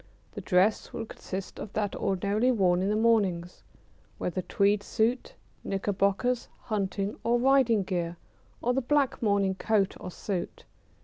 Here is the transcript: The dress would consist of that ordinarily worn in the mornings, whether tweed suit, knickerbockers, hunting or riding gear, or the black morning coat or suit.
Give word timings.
The 0.31 0.41
dress 0.41 0.91
would 0.93 1.09
consist 1.09 1.59
of 1.59 1.73
that 1.73 1.95
ordinarily 1.95 2.51
worn 2.51 2.81
in 2.81 2.89
the 2.89 2.95
mornings, 2.95 3.61
whether 4.17 4.41
tweed 4.41 4.81
suit, 4.81 5.35
knickerbockers, 5.63 6.47
hunting 6.61 7.17
or 7.23 7.37
riding 7.37 7.83
gear, 7.83 8.17
or 8.63 8.73
the 8.73 8.81
black 8.81 9.21
morning 9.21 9.53
coat 9.53 9.95
or 9.99 10.09
suit. 10.09 10.65